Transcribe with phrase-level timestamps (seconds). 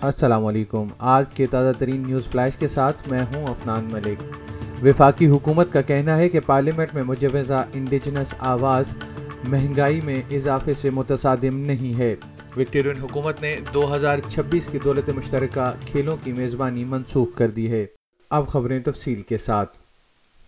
[0.00, 4.22] السلام علیکم۔ آج کے تازہ ترین نیوز فلیش کے ساتھ میں ہوں افنان ملک۔
[4.84, 8.84] وفاقی حکومت کا کہنا ہے کہ پارلیمنٹ میں مجوزہ انڈیجنس آواز
[9.44, 12.16] مہنگائی میں اضافے سے متصادم نہیں ہے۔
[12.56, 17.70] وکٹورین حکومت نے دو ہزار چھبیس کی دولت مشترکہ کھیلوں کی میزبانی منسوخ کر دی
[17.70, 17.86] ہے۔
[18.30, 19.76] اب خبریں تفصیل کے ساتھ۔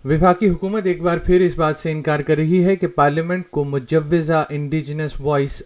[0.05, 3.65] وفاقی حکومت ایک بار پھر اس بات سے انکار کر رہی ہے کہ پارلیمنٹ کو
[3.65, 5.63] مجوزہ انڈیجنس وائس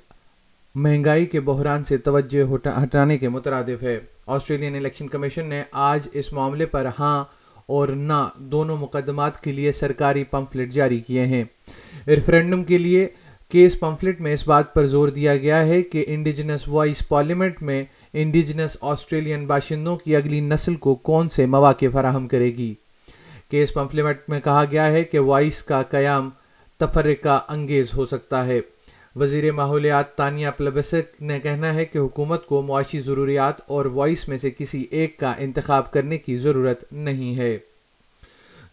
[0.74, 6.32] مہنگائی کے بحران سے توجہ ہٹانے کے مترادف ہے۔ آسٹریلین الیکشن کمیشن نے آج اس
[6.32, 7.24] معاملے پر ہاں
[7.66, 11.44] اور نہ دونوں مقدمات کے لیے سرکاری پمفلٹ جاری کیے ہیں۔
[12.06, 13.08] ریفرینڈم کے لیے
[13.48, 17.84] کیس پمفلٹ میں اس بات پر زور دیا گیا ہے کہ انڈیجنس وائس پارلیمنٹ میں
[18.12, 22.74] انڈیجنس آسٹریلین باشندوں کی اگلی نسل کو کون سے مواقع فراہم کرے گی۔
[23.50, 26.30] کیس پمفلٹ میں کہا گیا ہے کہ وائس کا قیام
[26.78, 28.60] تفرقہ انگیز ہو سکتا ہے۔
[29.16, 34.36] وزیر ماحولیات تانیہ پلبسک نے کہنا ہے کہ حکومت کو معاشی ضروریات اور وائس میں
[34.36, 37.58] سے کسی ایک کا انتخاب کرنے کی ضرورت نہیں ہے۔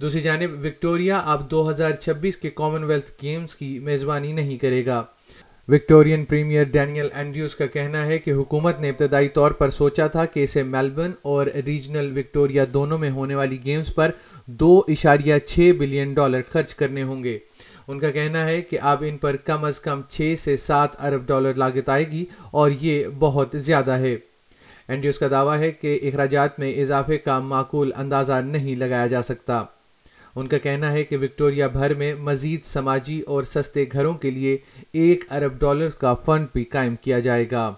[0.01, 4.85] دوسری جانب، وکٹوریا اب دو ہزار چھبیس کے کامن ویلتھ گیمز کی میزبانی نہیں کرے
[4.85, 5.03] گا۔
[5.67, 10.25] وکٹورین پریمیئر ڈینیل اینڈیوز کا کہنا ہے کہ حکومت نے ابتدائی طور پر سوچا تھا
[10.25, 14.11] کہ اسے میلبرن اور ریجنل وکٹوریا دونوں میں ہونے والی گیمز پر
[14.45, 17.39] دو اشاریہ چھ بلین ڈالر خرچ کرنے ہوں گے۔
[17.89, 21.27] ان کا کہنا ہے کہ اب ان پر کم از کم چھ سے سات ارب
[21.27, 24.17] ڈالر لاگت آئے گی اور یہ بہت زیادہ ہے۔
[24.87, 29.63] اینڈیوز کا دعویٰ ہے کہ اخراجات میں اضافے کا معقول اندازہ نہیں لگایا جا سکتا۔
[30.35, 34.57] ان کا کہنا ہے کہ وکٹوریا بھر میں مزید سماجی اور سستے گھروں کے لیے
[34.93, 37.73] ایک ارب ڈالر کا فنڈ بھی قائم کیا جائے گا۔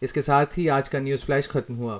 [0.00, 1.98] اس کے ساتھ ہی آج کا نیوز فلیش ختم ہوا۔